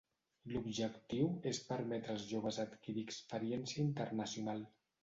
[0.53, 4.69] L'objectiu és permetre als joves adquirir experiència internacional.